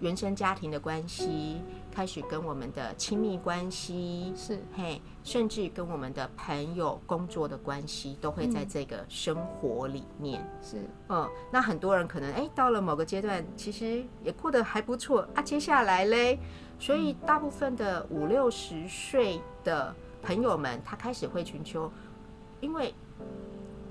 [0.00, 10.46] 原生家庭的关系，开始跟我们的亲密关系，是嘿，甚至跟我们的朋友、工作的关系，都会在这个生活里面。
[10.60, 15.42] 是，嗯，那很多人可能哎，到了某个阶段，其实也过得还不错啊。
[15.42, 16.38] 接下来嘞？
[16.78, 21.90] 所以，大部分的五六十岁的朋友们，他开始会寻求，
[22.60, 22.92] 因为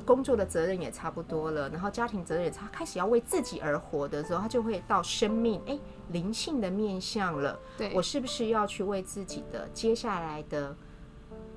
[0.05, 5.77] 工作的责任也差不多了，然后家庭责任也差，开始要为自己而活的时候，他就会到生命哎
[6.09, 7.59] 灵性的面向了。
[7.77, 10.75] 对，我是不是要去为自己的接下来的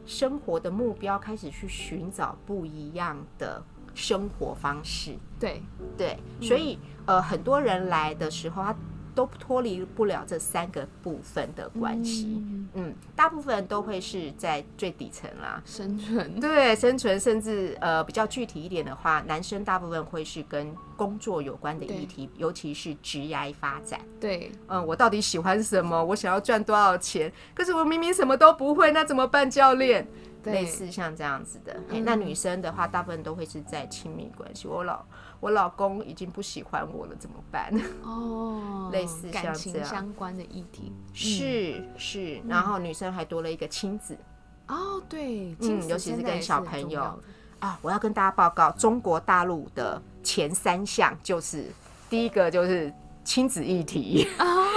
[0.05, 3.63] 生活的目标开始去寻找不一样的
[3.95, 5.17] 生活方式？
[5.39, 5.63] 对
[5.97, 8.75] 对，所以呃，很多人来的时候，他。
[9.17, 26.05] 都脱离不了这三个部分的关系，嗯，嗯，大部分人都会是在最底层啦，生存，对，生存，甚至呃比较具体一点的话，男生大部分会是跟工作有关的议题，尤其是职业发展，对，嗯，我到底喜欢什么？
[26.05, 27.33] 我想要赚多少钱？
[27.55, 29.51] 可是我明明什么都不会，那怎么办？
[29.51, 30.07] 教练，
[30.45, 35.03] 类似像这样子的，嗯，那女生的话，大部分都会是在亲密关系，我老。
[35.47, 37.73] 我老公已经不喜欢我了，怎么办？
[38.03, 44.19] 哦， 类似像这样感情相关的议题，是是，然后女生还多了一个亲子。
[44.67, 47.17] 哦，对，嗯，尤其是跟小朋友。
[47.61, 51.67] 啊，我要跟大家报告，中国大陆的前三项就是
[52.11, 54.27] 第一个就是亲子议题，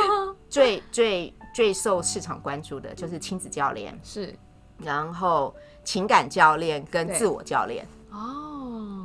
[0.51, 4.31] 最最最受市场关注的就是亲子教练，是，
[4.77, 7.83] 然后情感教练跟自我教练。
[8.11, 8.48] 哦，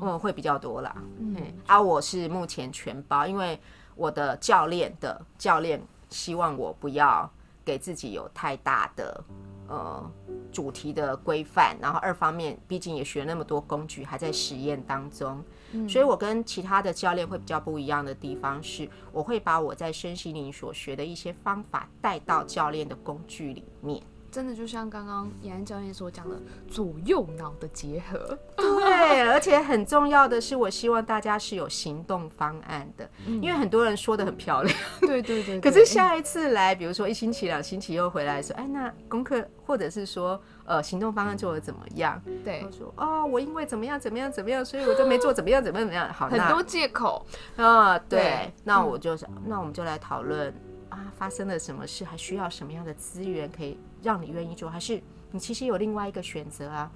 [0.04, 0.94] 嗯，会比较多啦。
[1.18, 1.36] 嗯，
[1.66, 3.58] 啊，我是目前全包，因为
[3.96, 7.28] 我的教练的教练希望我不要
[7.64, 9.24] 给自己有太大的
[9.68, 10.10] 呃
[10.52, 24.02] 主题的规范，然后二方面，毕竟也学了那么多工具，还在实验当中，嗯，所以我跟其他的教练会比较不一样的地方是，我会把我在身心灵所学的一些方法带到教练的工具里面。
[24.34, 28.36] 真的就像刚刚妍安教练所讲的，左右脑的结合。
[28.56, 35.60] 对， 而且很重要的是，我希望大家是有行动方案的，嗯、因为很多人说的很漂亮，对对对，对。
[35.60, 42.20] 可是下一次来，比如说一星期、两星期又回来说，哎，那功课或者是说，呃，行动方案做的怎么样？
[42.42, 46.12] 对，说哦，我因为怎么样怎么样怎么样，所以我就没做怎么样怎么样怎么样。
[46.12, 47.24] 好，很多借口
[47.56, 50.52] 啊，对，对，那我就想，那我们就来讨论。
[50.90, 52.04] 啊，发生了什么事？
[52.04, 54.70] 还需要什么样的资源可以让你愿意做？
[54.70, 56.88] 还是你其实有另外一个选择啊？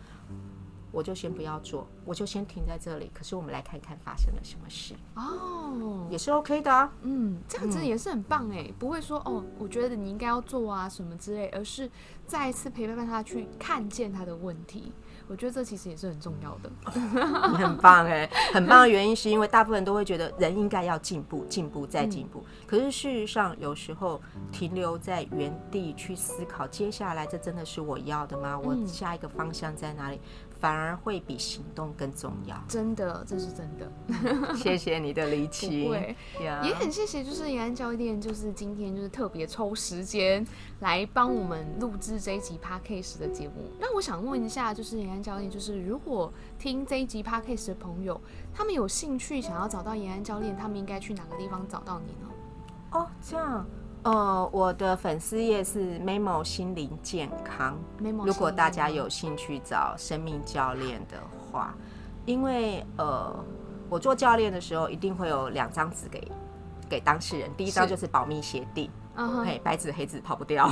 [0.91, 3.11] 我就先不要做，我就先停在这里。
[3.13, 6.91] 可是我们来看看发生了什么事哦，也是 OK 的啊。
[7.03, 11.91] 嗯，这样子也是很棒哎，不会说哦，我觉得你应该要做啊什么之类，而是
[12.27, 14.93] 再一次陪伴他去看见他的问题。
[15.29, 16.71] 我觉得这其实也是很重要的，
[17.51, 22.43] 你 很棒哎，很棒的原因是因为大部分人都会觉得人应该要进步，进步再进步。
[22.67, 28.59] 可是事实上，有时候停留在原地去思考，接下来这真的是我要的吗？
[28.59, 30.19] 我下一个方向在哪里？
[30.59, 33.91] 反而会比行动更重要，真的，这是真的。
[34.57, 36.65] 谢谢你的理解，不会，yeah.
[36.65, 40.45] 也很谢谢，就是延安教练，就是今天就是特别抽时间
[40.81, 43.71] 来帮我们录制这一集 Podcast 的节目。
[43.79, 48.21] 那我想问一下，就是延安教练，就是如果听这一集 Podcast 的朋友，
[48.53, 52.29] 他们有兴趣想要找到延安教练，他们应该去哪个地方找到你呢？
[52.91, 53.65] 哦，这样。
[54.05, 57.79] 呃，我的粉丝页是 Memo 心灵健康。
[58.25, 61.17] 如果大家有兴趣找生命教练的
[61.51, 61.75] 话，
[62.25, 63.35] 因为呃，
[63.91, 66.31] 我做教练的时候一定会有两张纸给
[66.89, 68.91] 给当事人，第一张就是保密协定，
[69.45, 70.71] 嘿，白纸黑字跑不掉。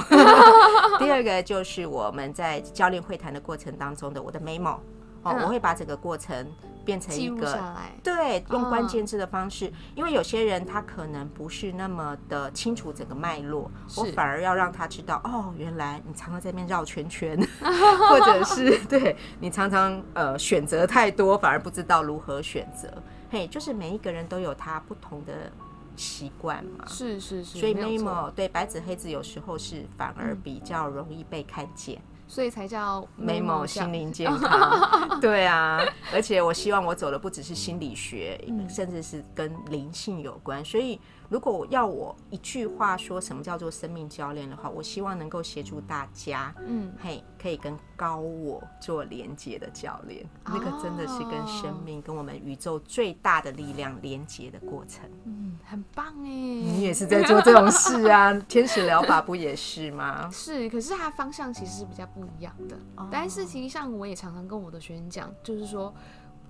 [0.99, 4.77] 第二个就是我们在教练会谈的过程当中的我的 Memo，
[5.25, 6.47] 哦，我会把整个过程。
[6.87, 17.37] 变成一个对，用关键字的方式，因为有些人他可能不是那么的清楚整个脉络，我反而要让他知道哦，原来你常常在那边绕圈圈，
[18.09, 22.89] 或者是对你常常呃选择太多，反而不知道如何选择。
[23.29, 25.51] 嘿，就是每一个人都有他不同的
[25.97, 32.01] 习惯嘛，是是是，所以 memo 对白纸黑字有时候是反而比较容易被看见。
[32.29, 35.19] 所以才叫 Memo 心灵健康。
[35.21, 35.81] 对啊，
[36.13, 40.65] 而且我希望我走的不只是心理学，嗯、甚至是跟灵性有关。
[40.65, 50.25] 所以，如果要我一句话说什么叫做生命教练的话，我希望能够协助大家，嗯，嘿，可以跟高我做连接的教练。
[50.45, 55.05] 哦、那个真的是跟生命、跟我们宇宙最大的力量连接的过程。
[55.25, 56.29] 嗯，很棒哎！
[56.29, 58.33] 你也是在做这种事啊？
[58.49, 60.31] 天使疗法不也是吗？
[60.31, 62.77] 是，可是它方向其实是比较不一样的。
[62.97, 65.93] 哦、但是其实上我也常常跟我的学员讲，就是说，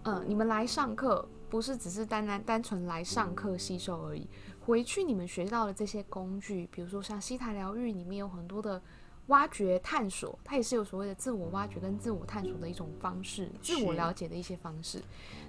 [0.02, 4.28] 嗯、呃，你们来上课不是只是单单单纯来上课吸收而已。
[4.66, 8.82] 回去你们学到的这些工具，比如说像西塔疗愈里面有很多的
[9.28, 15.00] 挖掘探索，它也是有所谓的自我挖掘跟自我探索的一种方式，自我了解的一些方式。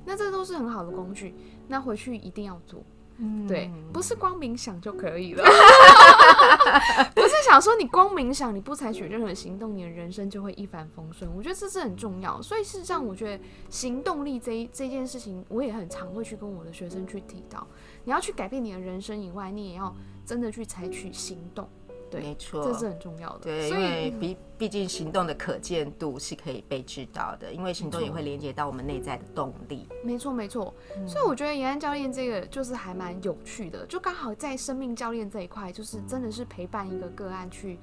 [0.06, 1.34] 那这都是很好的工具，
[1.68, 2.84] 那回去一定要做。
[3.20, 5.44] 嗯，对，不是光冥想就可以了，
[7.16, 11.28] 不是想说你光冥想，你不采取任何行动，你的人生就会一帆风顺。
[11.36, 17.66] 我觉得这是很重要，所以事实上，我觉得行动力这一这件事情，我也很常会去跟我的学生去提到。
[18.08, 19.94] 你要去改变你的人生以外，你也要
[20.26, 21.68] 真的去采取行动。
[22.10, 23.40] 对，没错，这是很重要的。
[23.40, 29.86] 对，因为毕毕竟行动的可见度是可以被知道的，因为行动也会连接到我们内在的动力。
[30.06, 30.74] 没错，没错。
[31.06, 37.78] 所以我觉得延安教练这个就是还蛮有趣的，就刚好在生命教练这一块，就是真的是陪伴一个个案去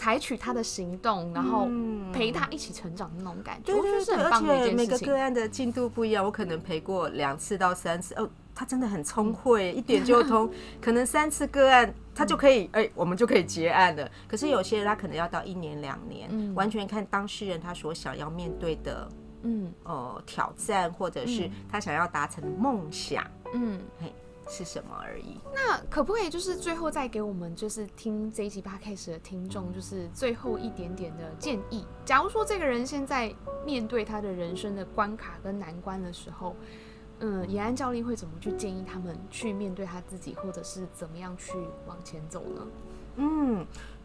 [0.00, 1.68] 采取他的行动，然后
[2.10, 3.74] 陪他一起成长的那种感觉。
[3.74, 4.76] 我觉得，是很棒的一件事情。
[4.76, 8.26] 每个个案的进度不一样，我可能陪过两次到三次哦。
[8.54, 10.50] 他真的很聪慧，一点就通。
[10.80, 14.10] 可能三次个案，他就可以，哎、欸，我们就可以结案了。
[14.26, 19.06] 可是有些人，他可能要到一年两年，嗯、完全看当事人他所想要面对的，
[19.42, 23.22] 嗯，呃，挑战，或者是他想要达成的梦想，
[23.52, 24.10] 嗯，嘿，
[24.50, 25.40] 是什么而已。
[25.54, 31.86] 那可不可以就是最后再给我们就是听这一集 Podcast 的听众，就是最后一点点的建议？
[32.04, 33.34] 假如说这个人现在
[33.64, 36.54] 面对他的人生的关卡跟难关的时候。
[37.22, 41.52] 嗯，延安教练会怎么去建议他们去面对他自己，或者是怎么样去
[41.86, 42.66] 往前走呢？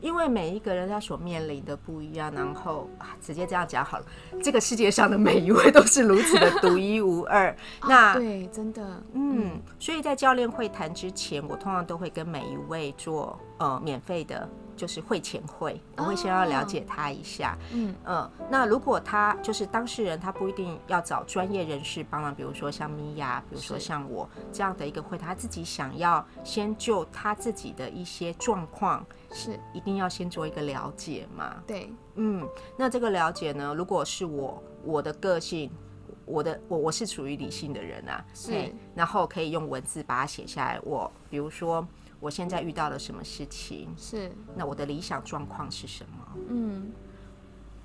[0.06, 4.06] 嗯，因为每一个人他所面临的不一样，然后啊，直接这样讲好了，
[4.44, 7.56] 这个世界上的每一位都是如此的独一无二。
[7.88, 8.82] 那、哦、对，真的，
[9.14, 14.48] 嗯，嗯，所以在教练会谈之前，我通常都会跟每一位做呃免费的。
[14.76, 17.58] 就是会前会，我会先要了解他一下。
[17.72, 31.56] Oh, 嗯嗯，那如果他就是当事人，他不一定要找专业人士帮忙，比如说像米娅，比如说像我这样的一个会，他自己想要先就他自己的一些状况，是一定要先做一个了解嘛？
[31.66, 32.48] 对，嗯，
[32.78, 35.72] 那这个了解呢，如果是我我的个性，
[36.26, 40.80] 我的我我是属于理性的人啊，是，然后可以用文字把它写下来。
[40.84, 41.88] 我比如说。
[42.26, 43.94] 我现在遇到了什么事情？
[43.96, 46.38] 是，那我的理想状况是什么？
[46.50, 46.92] 嗯，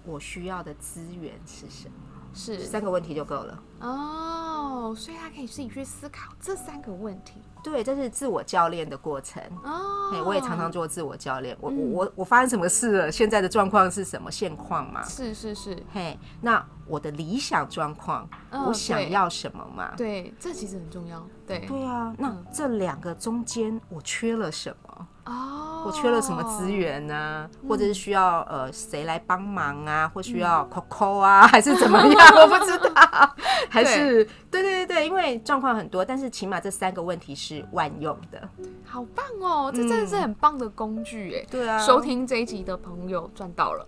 [0.03, 1.95] 我需要的资源是什么？
[2.33, 3.63] 是，三个问题就够了。
[3.81, 7.41] 哦，所以他可以自己去思考这三个问题。
[7.63, 9.43] 对，这是自我教练的过程。
[9.63, 11.55] 哦，我也常常做自我教练。
[11.61, 13.13] 我我我发生什么事了？
[13.13, 15.03] 现在的状况是什么现况嘛？
[15.05, 15.83] 是是是。
[15.93, 18.27] 嘿，那我的理想状况，
[18.67, 19.95] 我想要什么嘛？
[19.97, 21.23] 对，这其实很重要。
[21.47, 24.90] 对对啊，那这两个中间我缺了什么？
[25.27, 27.49] 哦，我缺了什么资源呢？
[27.69, 30.11] 或者是需要呃谁来帮忙啊？
[30.13, 31.47] 或需要 Coco 啊？
[31.49, 32.27] 还是怎么样？
[32.37, 33.35] 我不知道。
[33.69, 38.49] 还是对对对对，因为状况很多，但是起码这三个问题是万用的。
[38.85, 41.47] 好棒哦，这真的是很棒的工具哎。
[41.51, 43.87] 对啊，收听这一集的朋友赚到了。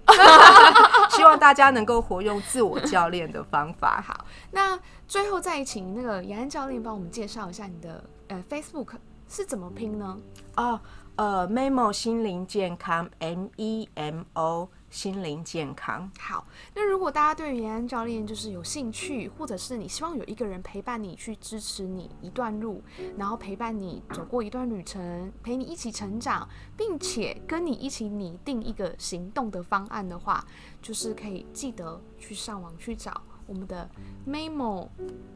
[1.10, 4.02] 希望大家能够活用自我教练的方法。
[4.06, 8.92] 好，那最后再请那个延安教练帮我们介绍一下你的呃 Facebook
[9.28, 10.16] 是怎么拼呢？
[10.56, 10.78] 哦。
[11.16, 16.10] 呃，Memo 心灵健康，M E M O 心灵健康。
[16.18, 22.82] 好，那如果大家对于延安教练就是有兴趣，或者是你希望有一个人陪伴你去支持你一段路，
[23.18, 26.48] 然后陪伴你走过一段旅程，陪你一起成长，
[26.78, 30.42] 并且跟你一起拟定一个行动的方案的话，
[30.80, 33.20] 就是可以记得去上网去找。
[33.44, 33.90] 我们的
[34.26, 34.88] Memo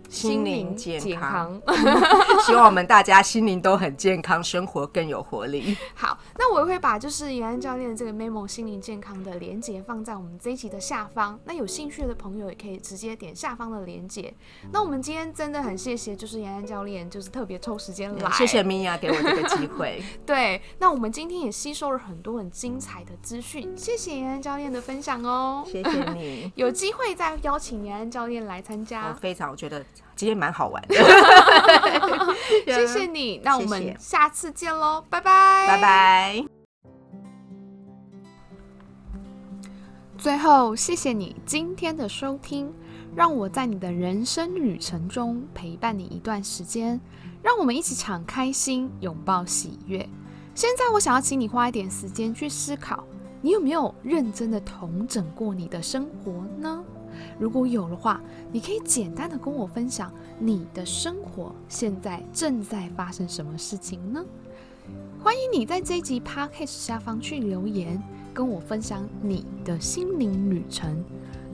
[0.09, 1.61] 心灵健康，
[2.47, 5.77] 希望我们大家心灵都很健康，生活更有活力。
[5.95, 11.39] 好，那我也会把就是延安教练这个 Memo 心灵健康的连接放在我们这一集的下方。
[11.45, 14.33] 那有兴趣的朋友也可以直接点下方的连接。
[14.73, 20.03] 那我们今天真的很谢谢，就是延安教练就是特别抽时间来，谢谢米娅给我这个机会。
[20.25, 25.65] 对，那我们今天也吸收了很多很精彩的资讯，谢谢延安教练的分享哦。
[25.67, 29.85] 谢谢你，有机会再邀请延安教练来参加，非常，我觉得
[30.15, 30.95] 今天蛮好玩的。
[32.67, 36.45] 谢谢你，那我们下次见喽，拜拜，拜拜。
[40.19, 42.73] 最后，谢谢你今天的收听，
[43.15, 47.01] 让我在你的人生旅程中陪伴你一段时间，
[47.43, 50.09] 让我们一起敞开心，拥抱喜悦。
[50.55, 53.05] 现在，我想要请你花一点时间去思考，
[53.43, 56.83] 你有没有认真的统整过你的生活呢？
[57.39, 58.21] 如果有的话，
[58.51, 64.25] 你可以简单的跟我分享你的生活现在正在发生什么事情呢？
[65.23, 68.03] 欢迎你在这一集 Podcast 下方去留言。
[68.37, 71.03] 跟我分享你的心灵旅程。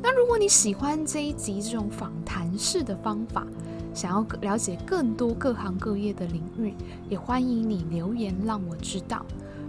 [0.02, 3.46] 那如果你喜欢这一集这种访谈式的方法，
[3.94, 6.74] 想要了解更多各行各业的领域，
[7.08, 9.24] 也欢迎你留言让我知道。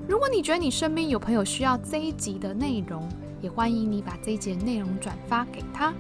[0.08, 3.08] 如果你觉得你身边有朋友需要这一集的内容，
[3.44, 5.94] 也欢迎你把这一节内容转发给他。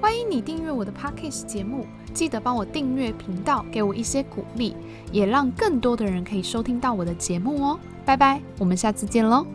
[0.00, 4.74] 欢迎你订阅我的 Podcast 节目，记得帮我订阅频道，给我一些鼓励，
[5.12, 7.78] 也让更多的人可以收听到我的节目哦。
[8.04, 9.46] 拜拜，我们下次见喽。